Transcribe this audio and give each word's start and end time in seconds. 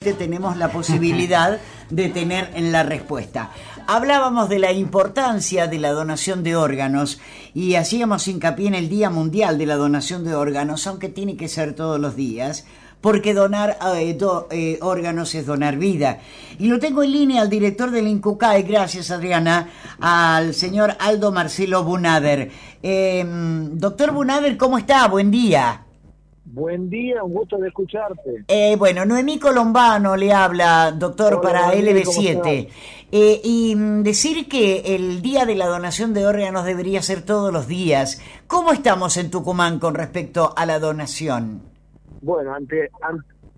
tenemos 0.00 0.56
la 0.56 0.72
posibilidad 0.72 1.60
de 1.90 2.08
tener 2.08 2.50
en 2.54 2.72
la 2.72 2.82
respuesta. 2.82 3.50
Hablábamos 3.86 4.48
de 4.48 4.58
la 4.58 4.72
importancia 4.72 5.66
de 5.66 5.78
la 5.78 5.90
donación 5.90 6.42
de 6.42 6.56
órganos 6.56 7.20
y 7.52 7.74
hacíamos 7.74 8.26
hincapié 8.26 8.68
en 8.68 8.74
el 8.74 8.88
Día 8.88 9.10
Mundial 9.10 9.58
de 9.58 9.66
la 9.66 9.76
Donación 9.76 10.24
de 10.24 10.34
Órganos, 10.34 10.86
aunque 10.86 11.10
tiene 11.10 11.36
que 11.36 11.48
ser 11.48 11.74
todos 11.74 12.00
los 12.00 12.16
días, 12.16 12.64
porque 13.02 13.34
donar 13.34 13.76
eh, 13.94 14.16
eh, 14.52 14.78
órganos 14.80 15.34
es 15.34 15.44
donar 15.44 15.76
vida. 15.76 16.20
Y 16.58 16.68
lo 16.68 16.78
tengo 16.78 17.02
en 17.02 17.12
línea 17.12 17.42
al 17.42 17.50
director 17.50 17.90
del 17.90 18.08
INCUCAE, 18.08 18.62
gracias 18.62 19.10
Adriana, 19.10 19.68
al 20.00 20.54
señor 20.54 20.96
Aldo 20.98 21.30
Marcelo 21.30 21.84
Bunader. 21.84 22.50
Em, 22.82 23.76
doctor 23.78 24.12
Bunader, 24.12 24.56
¿cómo 24.56 24.78
está? 24.78 25.06
Buen 25.08 25.30
día. 25.30 25.84
Buen 26.44 26.88
día, 26.88 27.22
un 27.22 27.34
gusto 27.34 27.58
de 27.58 27.68
escucharte. 27.68 28.44
Eh, 28.48 28.74
bueno, 28.76 29.04
Noemí 29.04 29.38
Colombano 29.38 30.16
le 30.16 30.32
habla, 30.32 30.90
doctor, 30.90 31.40
para 31.40 31.72
LB7. 31.74 32.68
Eh, 33.12 33.40
y 33.44 33.76
mm, 33.76 34.02
decir 34.02 34.48
que 34.48 34.96
el 34.96 35.20
día 35.20 35.44
de 35.44 35.54
la 35.54 35.66
donación 35.66 36.14
de 36.14 36.26
órganos 36.26 36.64
debería 36.64 37.02
ser 37.02 37.22
todos 37.22 37.52
los 37.52 37.68
días. 37.68 38.22
¿Cómo 38.46 38.72
estamos 38.72 39.16
en 39.16 39.30
Tucumán 39.30 39.78
con 39.78 39.94
respecto 39.94 40.52
a 40.56 40.64
la 40.66 40.78
donación? 40.78 41.62
Bueno, 42.22 42.54
ante, 42.54 42.90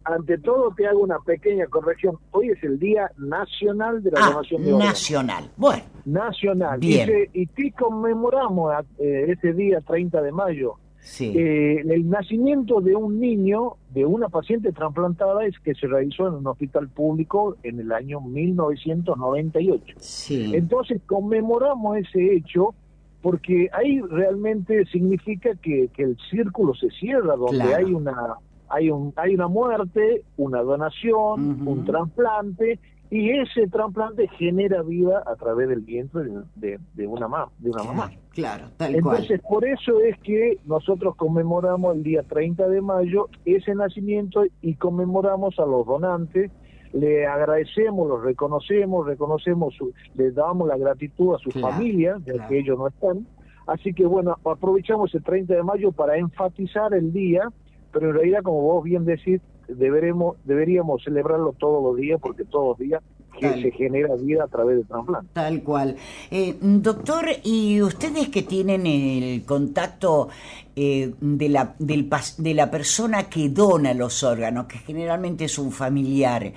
ante, 0.04 0.38
todo 0.38 0.74
te 0.76 0.87
hago 0.87 1.01
una 1.01 1.18
pequeña 1.20 1.66
corrección. 1.66 2.18
Hoy 2.32 2.51
es 2.51 2.62
el 2.62 2.78
Día 2.78 3.10
Nacional 3.16 4.02
de 4.02 4.10
la 4.10 4.20
ah, 4.23 4.30
Donación 4.32 4.64
de 4.64 4.73
Órganos. 4.73 4.92
Nacional, 4.92 5.51
bueno. 5.56 5.82
Nacional. 6.04 6.80
Bien. 6.80 7.28
Y, 7.32 7.48
y 7.56 7.70
conmemoramos 7.70 8.74
eh, 8.98 9.26
ese 9.28 9.52
día 9.52 9.80
30 9.80 10.20
de 10.20 10.32
mayo 10.32 10.76
Sí. 11.05 11.33
Eh, 11.37 11.80
el 11.80 12.09
nacimiento 12.09 12.80
de 12.80 12.95
un 12.95 13.19
niño, 13.19 13.73
de 13.93 14.06
una 14.06 14.29
paciente 14.29 14.70
trasplantada, 14.73 15.45
es 15.45 15.59
que 15.59 15.74
se 15.74 15.88
realizó 15.88 16.29
en 16.29 16.34
un 16.34 16.47
hospital 16.47 16.88
público 16.88 17.56
en 17.65 17.80
el 17.80 17.91
año 17.91 18.20
1998. 18.20 19.96
Sí. 19.98 20.52
Entonces 20.54 21.01
conmemoramos 21.07 21.96
ese 21.99 22.35
hecho 22.37 22.74
porque 23.21 23.68
ahí 23.73 24.01
realmente 24.01 24.85
significa 24.87 25.54
que, 25.57 25.88
que 25.95 26.02
el 26.04 26.16
círculo 26.30 26.74
se 26.74 26.88
cierra, 26.91 27.37
donde 27.37 27.59
Claro. 27.65 27.76
hay 27.76 27.93
una 27.95 28.35
hay 28.69 28.91
un 28.91 29.13
hay 29.16 29.35
una 29.35 29.48
muerte, 29.48 30.23
una 30.37 30.63
donación, 30.63 31.66
un 31.69 31.85
trasplante 31.85 32.79
y 33.15 33.29
ese 33.30 33.66
trasplante 33.68 34.27
genera 34.38 34.80
vida 34.82 35.23
a 35.27 35.37
través 35.37 35.68
del 35.68 35.80
vientre 35.80 36.23
de, 36.24 36.41
de- 36.57 36.79
de 36.95 37.07
una 37.07 37.29
ma- 37.29 37.51
de 37.59 37.69
una 37.71 37.82
mamá. 37.82 38.10
Claro, 38.30 38.65
tal 38.79 38.95
Entonces, 38.95 39.38
cual. 39.43 39.60
por 39.60 39.69
eso 39.69 40.01
es 40.01 40.19
que 40.21 40.57
nosotros 40.65 41.15
conmemoramos 41.16 41.95
el 41.95 42.02
día 42.02 42.23
30 42.23 42.66
de 42.69 42.80
mayo 42.80 43.29
ese 43.45 43.74
nacimiento 43.74 44.45
y 44.63 44.77
conmemoramos 44.77 45.59
a 45.59 45.66
los 45.66 45.87
donantes, 45.87 46.51
le 46.95 47.27
agradecemos, 47.27 48.09
los 48.09 48.23
reconocemos, 48.23 49.07
reconocemos, 49.07 49.74
su, 49.74 49.93
les 50.15 50.35
damos 50.35 50.66
la 50.69 50.79
gratitud 50.79 51.35
a 51.35 51.38
sus 51.38 51.52
Claro, 51.52 51.74
familias, 51.74 52.23
ya 52.24 52.32
claro. 52.32 52.49
que 52.49 52.59
ellos 52.60 52.79
no 52.79 52.87
están. 52.88 53.26
Así 53.66 53.93
que 53.93 54.07
bueno, 54.07 54.37
aprovechamos 54.45 55.15
el 55.15 55.23
30 55.23 55.54
de 55.54 55.63
mayo 55.63 55.93
para 55.93 56.16
enfatizar 56.16 56.95
el 56.95 57.13
día, 57.13 57.49
pero 57.93 58.09
en 58.09 58.15
realidad, 58.15 58.41
como 58.43 58.63
vos 58.63 58.82
bien 58.85 59.04
decís, 59.04 59.41
deberemos, 59.68 60.37
deberíamos 60.45 61.02
celebrarlo 61.05 61.52
todos 61.52 61.82
los 61.82 61.96
días 61.96 62.21
porque 62.21 62.45
todos 62.45 62.68
los 62.68 62.79
días 62.79 63.02
Tal. 63.41 63.63
se 63.63 63.71
genera 63.73 64.15
vida 64.16 64.44
a 64.44 64.49
través 64.49 64.78
de 64.78 64.84
trasplante. 64.84 65.28
Tal 65.32 65.62
cual. 65.62 65.97
Eh, 66.31 66.56
doctor, 66.60 67.27
¿y 67.43 67.81
ustedes 67.81 68.28
que 68.28 68.43
tienen 68.43 68.87
el 68.87 69.44
contacto 69.44 70.28
eh, 70.77 71.15
de, 71.21 71.49
la, 71.49 71.75
del, 71.78 72.09
de 72.38 72.54
la 72.54 72.71
persona 72.71 73.25
que 73.25 73.49
dona 73.49 73.94
los 73.94 74.22
órganos, 74.22 74.66
que 74.66 74.78
generalmente 74.78 75.47
es 75.47 75.59
un 75.59 75.72
familiar, 75.72 76.53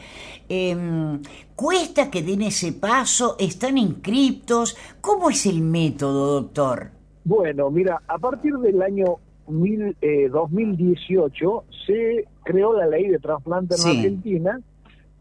eh, 0.47 1.19
¿cuesta 1.55 2.11
que 2.11 2.21
den 2.21 2.43
ese 2.43 2.73
paso? 2.73 3.35
¿Están 3.39 3.77
inscriptos? 3.77 4.77
¿Cómo 5.01 5.29
es 5.29 5.45
el 5.45 5.61
método, 5.61 6.41
doctor? 6.41 6.91
Bueno, 7.23 7.71
mira, 7.71 8.01
a 8.07 8.19
partir 8.19 8.53
del 8.57 8.81
año 8.83 9.17
mil, 9.47 9.95
eh, 10.01 10.27
2018 10.29 11.63
se 11.85 12.25
creó 12.43 12.73
la 12.73 12.87
ley 12.87 13.07
de 13.07 13.19
trasplante 13.19 13.75
en 13.75 13.79
Sí. 13.81 13.89
Argentina 13.97 14.59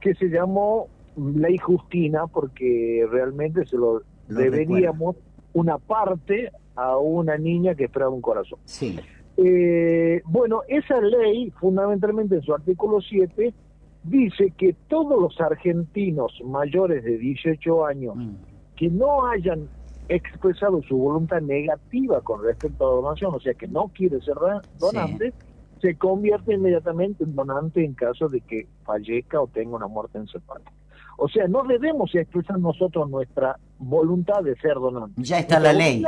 que 0.00 0.14
se 0.14 0.26
llamó 0.28 0.88
Ley 1.16 1.58
Justina 1.58 2.26
porque 2.26 3.06
realmente 3.10 3.64
se 3.66 3.76
lo, 3.76 4.02
Lo 4.28 4.40
deberíamos 4.40 5.16
una 5.52 5.78
parte 5.78 6.50
a 6.76 6.96
una 6.98 7.36
niña 7.38 7.74
que 7.74 7.84
esperaba 7.84 8.10
un 8.10 8.20
corazón. 8.20 8.58
Sí. 8.64 8.98
Eh, 9.36 10.22
bueno, 10.26 10.62
esa 10.68 11.00
ley, 11.00 11.50
fundamentalmente 11.60 12.36
en 12.36 12.42
su 12.42 12.52
artículo 12.54 13.00
7, 13.00 13.52
dice 14.02 14.52
que 14.56 14.74
todos 14.88 15.20
los 15.20 15.40
argentinos 15.40 16.32
mayores 16.44 17.04
de 17.04 17.16
18 17.18 17.86
años 17.86 18.16
Mm. 18.16 18.30
que 18.76 18.88
no 18.90 19.26
hayan 19.26 19.68
expresado 20.08 20.82
su 20.82 20.96
voluntad 20.96 21.40
negativa 21.40 22.20
con 22.20 22.42
respecto 22.42 22.84
a 22.86 22.90
la 22.90 22.96
donación, 23.02 23.34
o 23.34 23.40
sea 23.40 23.54
que 23.54 23.66
no 23.68 23.88
quiere 23.94 24.20
ser 24.20 24.34
donante, 24.78 25.32
se 25.80 25.96
convierte 25.96 26.54
inmediatamente 26.54 27.24
en 27.24 27.34
donante 27.34 27.84
en 27.84 27.94
caso 27.94 28.28
de 28.28 28.40
que 28.40 28.66
fallezca 28.84 29.40
o 29.40 29.46
tenga 29.46 29.76
una 29.76 29.86
muerte 29.86 30.18
encefálica. 30.18 30.72
O 31.16 31.28
sea, 31.28 31.46
no 31.46 31.62
debemos 31.62 32.14
expresar 32.14 32.58
nosotros 32.58 33.08
nuestra 33.08 33.56
voluntad 33.78 34.42
de 34.42 34.56
ser 34.56 34.74
donante. 34.74 35.22
Ya 35.22 35.38
está 35.38 35.60
la 35.60 35.72
ley. 35.72 36.02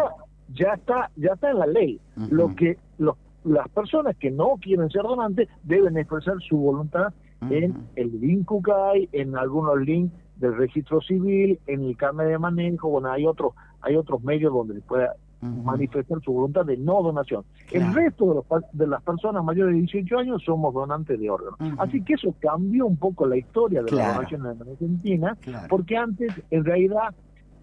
Ya 0.54 0.72
está, 0.74 1.10
ya 1.16 1.32
está 1.34 1.50
en 1.50 1.58
la 1.58 1.66
ley. 1.66 2.00
Lo 2.30 2.54
que 2.56 2.78
los- 2.98 3.16
las 3.44 3.68
personas 3.68 4.16
que 4.16 4.30
no 4.30 4.54
quieren 4.60 4.90
ser 4.90 5.02
donantes 5.02 5.48
deben 5.62 5.96
expresar 5.96 6.34
su 6.40 6.56
voluntad 6.56 7.12
en 7.50 7.74
el 7.96 8.24
INCUCAI, 8.24 9.10
en 9.12 9.36
algunos 9.36 9.78
links 9.80 10.12
del 10.36 10.56
registro 10.56 11.00
civil, 11.00 11.58
en 11.66 11.84
el 11.84 11.96
carnet 11.96 12.28
de 12.28 12.38
manejo, 12.38 12.88
bueno, 12.90 13.10
hay 13.10 13.26
otros, 13.26 13.52
hay 13.80 13.96
otros 13.96 14.22
medios 14.22 14.52
donde 14.52 14.74
se 14.74 14.80
pueda 14.82 15.14
manifestar 15.40 16.20
su 16.22 16.32
voluntad 16.32 16.64
de 16.64 16.76
no 16.76 17.02
donación. 17.02 17.44
Claro. 17.68 17.86
El 17.86 17.94
resto 17.94 18.24
de, 18.26 18.34
los 18.36 18.44
de 18.72 18.86
las 18.86 19.02
personas 19.02 19.44
mayores 19.44 19.74
de 19.74 19.80
18 19.80 20.18
años 20.18 20.42
somos 20.44 20.74
donantes 20.74 21.20
de 21.20 21.30
órganos. 21.30 21.58
Así 21.78 22.02
que 22.02 22.14
eso 22.14 22.34
cambió 22.40 22.86
un 22.86 22.96
poco 22.96 23.26
la 23.26 23.36
historia 23.36 23.82
de 23.82 23.88
Claro. 23.88 24.08
la 24.08 24.14
donación 24.16 24.46
en 24.46 24.68
Argentina, 24.72 25.36
Claro. 25.42 25.66
porque 25.68 25.96
antes, 25.96 26.32
en 26.50 26.64
realidad, 26.64 27.14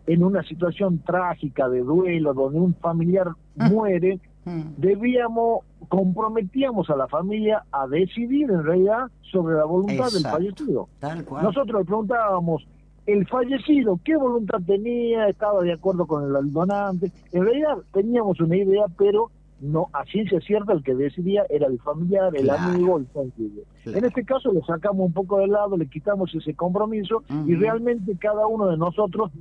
en 0.05 0.23
una 0.23 0.43
situación 0.43 0.99
trágica 0.99 1.67
de 1.67 1.79
duelo, 1.81 2.33
donde 2.33 2.59
un 2.59 2.73
familiar 2.75 3.27
muere, 3.55 4.19
Mm. 4.45 4.61
debíamos, 4.77 5.59
comprometíamos 5.87 6.89
a 6.89 6.95
la 6.95 7.07
familia 7.07 7.63
a 7.71 7.87
decidir 7.87 8.49
en 8.51 8.63
realidad 8.63 9.07
sobre 9.31 9.55
la 9.55 9.65
voluntad 9.65 10.11
del 10.11 10.23
fallecido. 10.23 10.89
Tal 10.99 11.23
cual. 11.23 11.43
Nosotros 11.43 11.79
le 11.81 11.85
preguntábamos, 11.85 12.67
el 13.05 13.27
fallecido, 13.27 13.99
¿qué 14.03 14.15
voluntad 14.15 14.59
tenía? 14.65 15.27
¿Estaba 15.27 15.61
de 15.61 15.73
acuerdo 15.73 16.05
con 16.05 16.23
el 16.35 16.51
donante? 16.53 17.11
En 17.31 17.43
realidad 17.43 17.77
teníamos 17.93 18.39
una 18.39 18.55
idea, 18.55 18.85
pero 18.97 19.29
no 19.61 19.87
a 19.93 20.03
ciencia 20.05 20.39
cierta 20.41 20.73
el 20.73 20.83
que 20.83 20.93
decidía 20.93 21.45
era 21.49 21.67
el 21.67 21.79
familiar, 21.79 22.35
el 22.35 22.43
Claro. 22.43 22.63
amigo, 22.73 22.97
el 22.97 23.05
cónyuge. 23.07 23.63
Claro. 23.83 23.97
En 23.97 24.05
este 24.05 24.25
caso 24.25 24.51
lo 24.51 24.61
sacamos 24.65 25.05
un 25.07 25.13
poco 25.13 25.39
de 25.39 25.47
lado, 25.47 25.77
le 25.77 25.87
quitamos 25.87 26.33
ese 26.35 26.53
compromiso 26.53 27.23
y 27.47 27.55
realmente 27.55 28.17
cada 28.17 28.45
uno 28.47 28.67
de 28.67 28.77
nosotros 28.77 29.31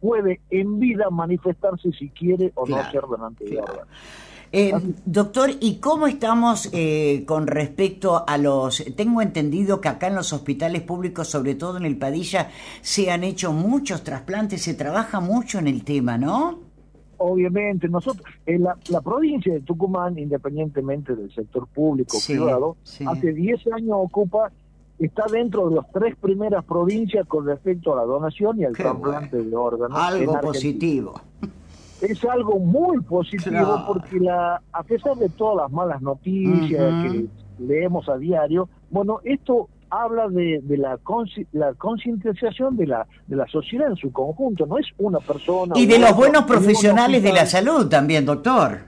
puede 0.00 0.40
en 0.50 0.78
vida 0.80 1.10
manifestarse 1.10 1.90
si 1.92 2.08
quiere 2.10 2.52
o 2.54 2.64
Claro, 2.64 2.82
no 2.84 2.90
ser 2.90 3.00
donante 3.02 3.44
de 3.44 3.58
órganos. 3.60 3.88
Eh, 4.50 4.72
doctor, 5.04 5.50
¿y 5.60 5.76
cómo 5.76 6.06
estamos 6.06 6.70
eh, 6.72 7.24
con 7.26 7.46
respecto 7.46 8.24
a 8.26 8.38
los... 8.38 8.84
Tengo 8.96 9.20
entendido 9.20 9.80
que 9.80 9.88
acá 9.88 10.06
en 10.06 10.14
los 10.14 10.32
hospitales 10.32 10.82
públicos, 10.82 11.28
sobre 11.28 11.54
todo 11.54 11.76
en 11.76 11.84
el 11.84 11.98
Padilla, 11.98 12.50
se 12.80 13.10
han 13.10 13.24
hecho 13.24 13.52
muchos 13.52 14.02
trasplantes, 14.02 14.62
se 14.62 14.74
trabaja 14.74 15.20
mucho 15.20 15.58
en 15.58 15.68
el 15.68 15.84
tema, 15.84 16.16
¿no? 16.16 16.60
Obviamente, 17.18 17.88
nosotros, 17.88 18.24
en 18.46 18.62
la, 18.62 18.76
la 18.88 19.00
provincia 19.00 19.52
de 19.52 19.60
Tucumán, 19.60 20.18
independientemente 20.18 21.16
del 21.16 21.34
sector 21.34 21.66
público 21.66 22.16
o 22.16 22.20
Sí, 22.20 22.34
privado, 22.34 22.76
sí. 22.84 23.04
hace 23.06 23.32
10 23.32 23.66
años 23.72 23.96
ocupa, 23.98 24.52
está 24.98 25.24
dentro 25.30 25.68
de 25.68 25.76
las 25.76 25.90
tres 25.92 26.16
primeras 26.16 26.64
provincias 26.64 27.26
con 27.26 27.44
respecto 27.44 27.92
a 27.92 27.96
la 27.96 28.02
donación 28.04 28.60
y 28.60 28.64
al 28.64 28.72
Qué 28.72 28.84
trasplante 28.84 29.36
de 29.36 29.56
órganos. 29.56 29.98
Algo 29.98 30.40
positivo. 30.40 31.20
Es 32.00 32.24
algo 32.24 32.58
muy 32.58 33.00
positivo 33.00 33.50
Claro. 33.50 33.84
porque 33.86 34.20
la, 34.20 34.60
a 34.72 34.82
pesar 34.82 35.16
de 35.16 35.28
todas 35.30 35.56
las 35.64 35.72
malas 35.72 36.00
noticias 36.02 36.92
que 37.04 37.26
leemos 37.58 38.08
a 38.08 38.16
diario, 38.16 38.68
bueno, 38.90 39.20
esto 39.24 39.68
habla 39.90 40.28
de, 40.28 40.60
de 40.62 40.76
la, 40.76 40.98
consci- 40.98 41.46
la 41.52 41.72
concientización 41.74 42.76
de 42.76 42.86
la, 42.86 43.06
de 43.26 43.36
la 43.36 43.46
sociedad 43.46 43.88
en 43.88 43.96
su 43.96 44.12
conjunto, 44.12 44.66
no 44.66 44.78
es 44.78 44.86
una 44.98 45.18
persona. 45.18 45.74
Y 45.76 45.86
de 45.86 45.98
los 45.98 46.14
buenos 46.14 46.44
profesionales 46.44 47.22
de 47.22 47.32
la 47.32 47.46
salud 47.46 47.88
también, 47.88 48.24
doctor. 48.26 48.78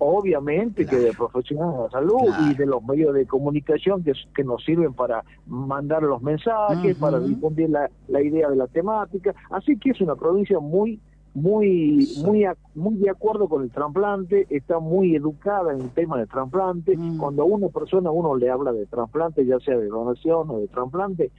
Obviamente 0.00 0.84
Claro. 0.84 0.98
que 0.98 1.04
de 1.04 1.12
profesionales 1.12 1.74
de 1.76 1.82
la 1.82 1.90
salud 1.90 2.24
Claro. 2.26 2.50
y 2.50 2.54
de 2.54 2.66
los 2.66 2.82
medios 2.84 3.14
de 3.14 3.26
comunicación 3.26 4.02
que, 4.04 4.12
que 4.34 4.44
nos 4.44 4.64
sirven 4.64 4.94
para 4.94 5.24
mandar 5.46 6.02
los 6.02 6.22
mensajes, 6.22 6.96
para 6.96 7.18
difundir 7.20 7.68
la, 7.70 7.90
la 8.08 8.22
idea 8.22 8.48
de 8.48 8.56
la 8.56 8.68
temática. 8.68 9.34
Así 9.50 9.76
que 9.76 9.90
es 9.90 10.00
una 10.00 10.14
provincia 10.14 10.58
muy 10.60 11.00
muy 11.38 12.08
muy 12.24 12.44
a- 12.44 12.56
muy 12.74 12.96
de 12.96 13.10
acuerdo 13.10 13.48
con 13.48 13.62
el 13.62 13.70
trasplante, 13.70 14.46
está 14.50 14.78
muy 14.78 15.14
educada 15.14 15.72
en 15.72 15.80
el 15.82 15.90
tema 15.90 16.18
del 16.18 16.28
trasplante. 16.28 16.96
Mm. 16.96 17.18
Cuando 17.18 17.42
a 17.42 17.46
una 17.46 17.68
persona 17.68 18.10
uno 18.10 18.36
le 18.36 18.50
habla 18.50 18.72
de 18.72 18.86
trasplante, 18.86 19.44
ya 19.46 19.58
sea 19.60 19.78
de 19.78 19.86
donación 19.86 20.50
o 20.50 20.58
de 20.60 20.68
trasplante, 20.68 21.30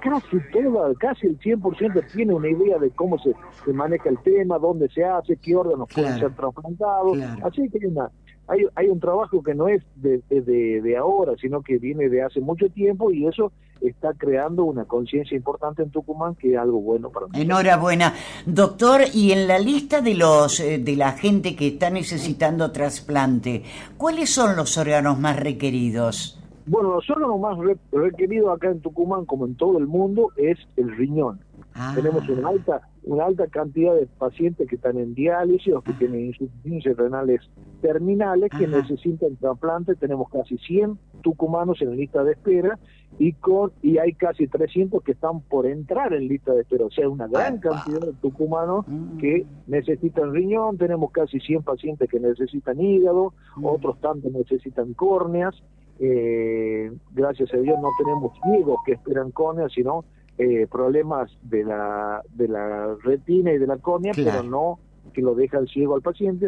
casi 0.00 0.38
toda, 0.52 0.94
casi 0.94 1.26
el 1.26 1.38
100% 1.38 2.02
tiene 2.12 2.34
una 2.34 2.48
idea 2.48 2.78
de 2.78 2.90
cómo 2.90 3.18
se, 3.18 3.34
se, 3.64 3.72
maneja 3.72 4.08
el 4.08 4.18
tema, 4.18 4.58
dónde 4.58 4.88
se 4.88 5.04
hace, 5.04 5.36
qué 5.36 5.54
órganos 5.56 5.88
pueden 5.94 6.18
ser 6.18 6.34
trasplantados. 6.34 7.18
Así 7.42 7.68
que 7.68 7.86
una, 7.86 8.10
hay, 8.48 8.66
hay 8.74 8.88
un 8.88 9.00
trabajo 9.00 9.42
que 9.42 9.54
no 9.54 9.68
es 9.68 9.82
de, 9.96 10.22
de, 10.28 10.80
de, 10.80 10.96
ahora, 10.96 11.32
sino 11.40 11.62
que 11.62 11.78
viene 11.78 12.08
de 12.08 12.22
hace 12.22 12.40
mucho 12.40 12.68
tiempo 12.68 13.10
y 13.10 13.26
eso 13.26 13.52
está 13.80 14.12
creando 14.14 14.64
una 14.64 14.84
conciencia 14.84 15.36
importante 15.36 15.82
en 15.82 15.90
Tucumán 15.90 16.34
que 16.34 16.52
es 16.52 16.58
algo 16.58 16.80
bueno 16.80 17.10
para 17.10 17.26
nosotros. 17.26 17.44
Enhorabuena. 17.44 18.14
Doctor, 18.44 19.02
y 19.12 19.32
en 19.32 19.46
la 19.46 19.58
lista 19.58 20.00
de 20.00 20.14
los 20.14 20.60
eh, 20.60 20.78
de 20.78 20.96
la 20.96 21.12
gente 21.12 21.54
que 21.56 21.68
está 21.68 21.90
necesitando 21.90 22.72
trasplante, 22.72 23.64
¿cuáles 23.96 24.30
son 24.30 24.56
los 24.56 24.76
órganos 24.78 25.18
más 25.18 25.38
requeridos? 25.38 26.40
Bueno, 26.66 26.94
los 26.94 27.08
órganos 27.08 27.38
más 27.38 27.56
requeridos 27.92 28.56
acá 28.56 28.68
en 28.70 28.80
Tucumán, 28.80 29.24
como 29.24 29.46
en 29.46 29.54
todo 29.54 29.78
el 29.78 29.86
mundo, 29.86 30.32
es 30.36 30.58
el 30.76 30.96
riñón. 30.96 31.40
Ah. 31.74 31.92
Tenemos 31.94 32.28
una 32.28 32.48
alta 32.48 32.80
una 33.06 33.26
alta 33.26 33.46
cantidad 33.46 33.94
de 33.94 34.06
pacientes 34.06 34.68
que 34.68 34.74
están 34.74 34.98
en 34.98 35.14
diálisis 35.14 35.72
o 35.72 35.80
que 35.80 35.92
ah. 35.92 35.96
tienen 35.98 36.26
insuficiencias 36.26 36.96
renales 36.96 37.40
terminales 37.80 38.50
que 38.50 38.66
necesitan 38.66 39.36
trasplante. 39.36 39.94
Tenemos 39.94 40.28
casi 40.28 40.58
100 40.58 40.98
tucumanos 41.22 41.80
en 41.82 41.96
lista 41.96 42.24
de 42.24 42.32
espera 42.32 42.78
y 43.18 43.32
con 43.34 43.72
y 43.82 43.98
hay 43.98 44.12
casi 44.12 44.46
300 44.46 45.02
que 45.02 45.12
están 45.12 45.40
por 45.40 45.66
entrar 45.66 46.12
en 46.12 46.28
lista 46.28 46.52
de 46.52 46.62
espera. 46.62 46.86
O 46.86 46.90
sea, 46.90 47.08
una 47.08 47.26
gran 47.26 47.58
cantidad 47.58 48.00
de 48.00 48.12
tucumanos 48.14 48.86
mm. 48.86 49.18
que 49.18 49.46
necesitan 49.66 50.32
riñón. 50.34 50.76
Tenemos 50.76 51.10
casi 51.12 51.40
100 51.40 51.62
pacientes 51.62 52.08
que 52.10 52.20
necesitan 52.20 52.80
hígado, 52.80 53.32
mm. 53.56 53.64
otros 53.64 54.00
tantos 54.00 54.32
necesitan 54.32 54.92
córneas. 54.94 55.54
Eh, 55.98 56.92
gracias 57.14 57.54
a 57.54 57.56
Dios 57.56 57.78
no 57.80 57.88
tenemos 57.98 58.32
ciegos 58.42 58.80
que 58.84 58.92
esperan 58.92 59.30
córneas, 59.30 59.72
sino 59.72 60.04
eh, 60.36 60.66
problemas 60.70 61.30
de 61.42 61.64
la, 61.64 62.22
de 62.34 62.48
la 62.48 62.94
retina 63.02 63.52
y 63.52 63.58
de 63.58 63.66
la 63.66 63.78
córnea, 63.78 64.12
pero 64.14 64.42
no 64.42 64.78
que 65.16 65.22
lo 65.22 65.34
deja 65.34 65.58
el 65.58 65.66
ciego 65.66 65.94
al 65.94 66.02
paciente. 66.02 66.46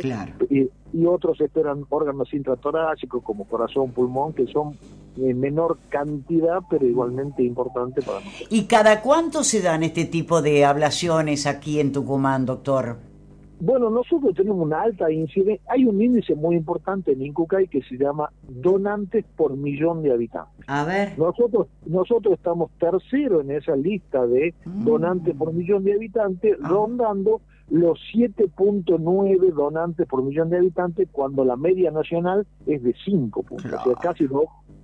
Y, 0.50 0.68
y, 0.92 1.06
otros 1.06 1.40
esperan 1.40 1.86
órganos 1.88 2.34
intratorácicos 2.34 3.22
como 3.22 3.48
corazón, 3.48 3.92
pulmón, 3.92 4.34
que 4.34 4.46
son 4.46 4.76
en 5.16 5.40
menor 5.40 5.78
cantidad, 5.88 6.58
pero 6.68 6.84
igualmente 6.86 7.42
importante 7.42 8.02
para 8.02 8.20
nosotros. 8.20 8.48
¿Y 8.50 8.64
cada 8.64 9.00
cuánto 9.00 9.42
se 9.42 9.62
dan 9.62 9.84
este 9.84 10.04
tipo 10.04 10.42
de 10.42 10.66
ablaciones 10.66 11.46
aquí 11.46 11.80
en 11.80 11.92
Tucumán, 11.92 12.44
doctor? 12.44 12.98
Bueno, 13.60 13.88
nosotros 13.88 14.36
tenemos 14.36 14.60
una 14.60 14.82
alta 14.82 15.10
incidencia. 15.10 15.64
Hay 15.72 15.86
un 15.86 16.00
índice 16.00 16.34
muy 16.34 16.56
importante 16.56 17.12
en 17.12 17.22
Incucay 17.22 17.68
que 17.68 17.82
se 17.82 17.96
llama 17.96 18.30
donantes 18.46 19.24
por 19.34 19.56
millón 19.56 20.02
de 20.02 20.12
habitantes. 20.12 20.64
A 20.68 20.84
ver. 20.84 21.18
Nosotros, 21.18 21.68
nosotros 21.86 22.34
estamos 22.34 22.70
tercero 22.78 23.40
en 23.40 23.50
esa 23.50 23.74
lista 23.74 24.26
de 24.26 24.54
mm. 24.64 24.84
donantes 24.84 25.34
por 25.34 25.54
millón 25.54 25.84
de 25.84 25.94
habitantes, 25.94 26.56
ah. 26.62 26.68
rondando 26.68 27.40
los 27.70 27.98
7.9 28.14 29.52
donantes 29.52 30.06
por 30.06 30.22
millón 30.22 30.50
de 30.50 30.58
habitantes, 30.58 31.08
cuando 31.12 31.44
la 31.44 31.56
media 31.56 31.90
nacional 31.90 32.46
es 32.66 32.82
de 32.82 32.94
5 33.04 33.42
puntos. 33.42 33.72
O 33.72 33.84
sea, 33.84 33.94
casi, 34.00 34.26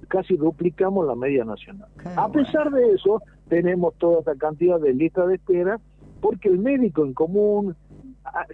casi 0.08 0.36
duplicamos 0.36 1.06
la 1.06 1.14
media 1.14 1.44
nacional. 1.44 1.88
A 2.16 2.31
pesar 2.31 2.70
de 2.70 2.92
eso, 2.92 3.22
tenemos 3.48 3.94
toda 3.94 4.19
esta 4.20 4.34
cantidad 4.36 4.81
de 4.81 4.92
lista 4.92 5.26
de 5.26 5.36
espera, 5.36 5.81
porque 6.20 6.48
el 6.48 6.58
médico 6.58 7.04
en 7.04 7.14
común, 7.14 7.76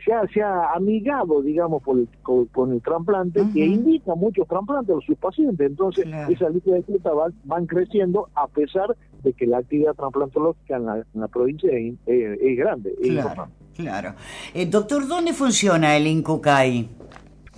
ya 0.06 0.22
se 0.32 0.42
ha 0.42 0.72
amigado, 0.72 1.42
digamos, 1.42 1.82
por 1.82 1.98
el, 1.98 2.08
con, 2.22 2.72
el 2.72 2.82
trasplante 2.82 3.40
e 3.40 3.64
invita 3.64 4.14
muchos 4.14 4.46
trasplantes 4.46 4.96
a 4.96 5.00
sus 5.06 5.16
pacientes. 5.18 5.66
Entonces, 5.66 6.06
esas 6.28 6.54
listas 6.54 6.74
de 6.86 6.94
espera 6.94 7.14
van, 7.44 7.66
creciendo 7.66 8.28
a 8.34 8.46
pesar 8.48 8.96
de 9.22 9.32
que 9.32 9.46
la 9.46 9.58
actividad 9.58 9.94
trasplantológica 9.94 10.76
en 10.76 10.86
la, 10.86 11.28
provincia 11.28 11.70
es, 12.06 12.56
grande. 12.56 12.94
claro, 13.02 13.48
claro. 13.74 14.14
Eh, 14.54 14.66
doctor, 14.66 15.06
¿dónde 15.06 15.32
funciona 15.32 15.96
el 15.96 16.06
INCUCAI? 16.06 16.88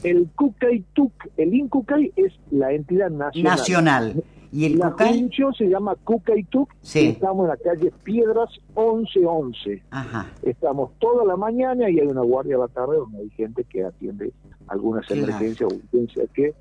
El 0.02 0.28
CUCAI-TUC, 0.34 1.12
el 1.36 1.54
INCUCAI 1.54 2.12
es 2.16 2.32
la 2.50 2.72
entidad 2.72 3.10
nacional. 3.10 3.56
Nacional. 3.56 4.24
¿Y 4.52 4.66
el 4.66 4.78
la 4.78 4.90
función 4.92 5.54
se 5.54 5.64
llama 5.64 5.96
Cucaytuc. 6.04 6.68
Sí. 6.82 7.08
Estamos 7.08 7.44
en 7.44 7.48
la 7.48 7.56
calle 7.56 7.90
Piedras 8.04 8.50
1111. 8.76 9.82
Ajá. 9.90 10.30
Estamos 10.42 10.90
toda 10.98 11.24
la 11.24 11.36
mañana 11.36 11.88
y 11.88 11.98
hay 11.98 12.06
una 12.06 12.20
guardia 12.20 12.56
a 12.56 12.60
la 12.60 12.68
tarde 12.68 12.98
donde 12.98 13.18
hay 13.20 13.30
gente 13.30 13.64
que 13.64 13.82
atiende 13.82 14.32
algunas 14.68 15.10
emergencias 15.10 15.72
o 15.72 15.74
urgencias 15.74 16.28
que 16.34 16.54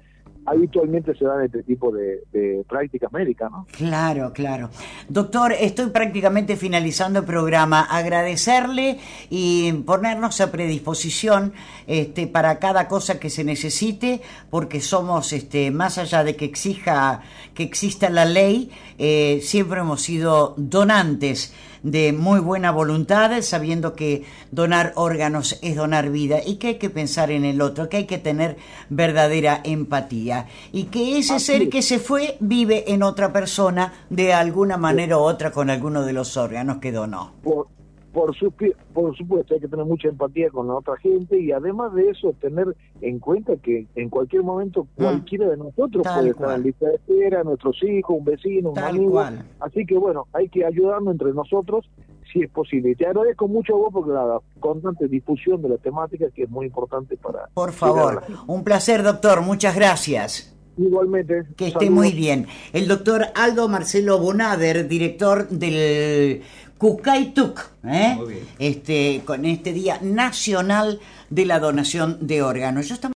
habitualmente 0.46 1.16
se 1.16 1.26
dan 1.26 1.44
este 1.44 1.64
tipo 1.64 1.92
de, 1.92 2.22
prácticas 2.68 3.12
médicas, 3.12 3.52
¿no? 3.52 3.66
Claro, 3.72 4.32
claro. 4.34 4.70
Doctor, 5.10 5.54
estoy 5.54 5.90
prácticamente 5.90 6.56
finalizando 6.56 7.20
el 7.20 7.26
programa. 7.26 7.82
Agradecerle 7.82 9.00
y 9.30 9.72
ponernos 9.86 10.42
a 10.42 10.52
predisposición 10.52 11.54
este, 11.88 12.28
para 12.28 12.60
cada 12.60 12.88
cosa 12.88 13.20
que 13.20 13.30
se 13.30 13.44
necesite, 13.44 14.22
porque 14.50 14.80
somos, 14.82 15.34
este, 15.34 15.72
más 15.72 15.98
allá 15.98 16.24
de 16.24 16.36
que 16.36 16.46
exija 16.46 17.22
que 17.54 17.64
exista 17.64 18.10
la 18.10 18.26
ley, 18.26 18.72
eh, 18.98 19.40
siempre 19.42 19.82
hemos 19.82 20.02
sido 20.02 20.54
donantes 20.58 21.54
de 21.84 22.14
muy 22.14 22.40
buena 22.40 22.72
voluntad, 22.72 23.42
sabiendo 23.42 23.96
que 23.96 24.24
donar 24.52 24.94
órganos 24.96 25.60
es 25.62 25.76
donar 25.76 26.10
vida 26.10 26.40
y 26.46 26.56
que 26.56 26.68
hay 26.68 26.76
que 26.76 26.90
pensar 26.90 27.32
en 27.32 27.46
el 27.46 27.62
otro, 27.62 27.90
que 27.90 27.98
hay 27.98 28.06
que 28.06 28.18
tener 28.18 28.58
verdadera 28.90 29.62
empatía 29.64 30.48
y 30.72 30.86
que 30.86 31.18
ese 31.18 31.40
ser 31.40 31.70
que 31.70 31.82
se 31.82 32.00
fue 32.00 32.38
vive 32.40 32.92
en 32.94 33.04
otra 33.04 33.34
persona 33.34 33.94
de 34.10 34.34
alguna 34.34 34.78
manera 34.78 35.18
u 35.18 35.22
otra 35.22 35.52
con 35.52 35.70
alguno 35.70 36.04
de 36.04 36.14
los 36.14 36.38
órganos 36.38 36.78
que 36.78 36.92
donó. 36.92 37.34
Por, 37.44 37.68
por 38.12 38.36
supuesto, 38.36 39.54
hay 39.54 39.60
que 39.60 39.68
tener 39.68 39.86
mucha 39.86 40.10
empatía 40.10 40.50
con 40.50 40.68
la 40.68 40.76
otra 40.76 40.98
gente 40.98 41.40
y 41.40 41.52
además 41.52 41.94
de 41.94 42.10
eso, 42.10 42.34
tener 42.40 42.76
en 43.02 43.20
cuenta 43.20 43.56
que 43.58 43.88
en 43.96 44.10
cualquier 44.10 44.44
momento 44.44 44.84
mm. 44.84 45.04
cualquiera 45.04 45.50
de 45.50 45.58
nosotros 45.58 46.06
puede 46.06 46.30
estar 46.30 46.56
en 46.56 46.64
lista 46.64 46.88
de 46.88 46.96
espera, 46.96 47.44
nuestros 47.44 47.82
hijos, 47.84 48.18
un 48.20 48.26
vecino, 48.26 48.72
un 48.72 48.80
amigo. 48.80 49.24
Así 49.60 49.86
que 49.86 49.98
bueno, 49.98 50.28
hay 50.34 50.50
que 50.50 50.66
ayudarnos 50.66 51.14
entre 51.14 51.34
nosotros 51.34 51.90
si 52.32 52.42
es 52.42 52.50
posible. 52.50 52.92
Y 52.92 52.96
te 52.96 53.06
agradezco 53.06 53.48
mucho 53.48 53.76
a 53.76 53.78
vos 53.78 53.90
porque 53.94 54.12
la 54.12 54.40
constante 54.60 55.08
difusión 55.08 55.62
de 55.62 55.70
la 55.70 55.78
temática 55.78 56.28
que 56.34 56.44
es 56.44 56.50
muy 56.50 56.68
importante 56.68 57.18
para... 57.18 57.48
Por 57.54 57.72
favor, 57.72 58.24
un 58.48 58.64
placer, 58.64 59.04
doctor. 59.04 59.42
Muchas 59.42 59.76
gracias. 59.76 60.56
Igualmente. 60.78 61.44
Que 61.58 61.68
esté 61.68 61.90
muy 61.90 62.12
bien. 62.12 62.48
El 62.74 62.88
doctor 62.88 63.26
Aldo 63.36 63.68
Marcelo 63.68 64.20
Bonader, 64.20 64.88
director 64.88 65.48
del 65.50 66.42
Cucaytuc, 66.82 67.70
¿eh? 67.86 68.18
este, 68.58 69.22
con 69.24 69.46
este 69.46 69.72
Día 69.72 70.00
Nacional 70.02 71.00
de 71.30 71.46
la 71.46 71.60
Donación 71.60 72.18
de 72.22 72.42
Órganos. 72.42 72.88
Yo 72.88 72.96